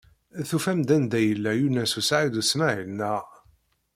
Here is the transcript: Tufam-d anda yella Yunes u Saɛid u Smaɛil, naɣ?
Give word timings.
Tufam-d 0.49 0.89
anda 0.95 1.19
yella 1.23 1.51
Yunes 1.59 1.93
u 1.99 2.01
Saɛid 2.09 2.35
u 2.41 2.43
Smaɛil, 2.51 2.89
naɣ? 2.97 3.23